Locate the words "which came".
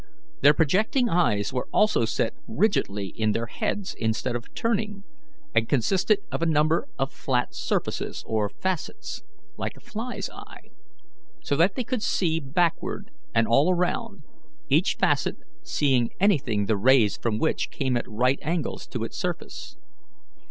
17.37-17.95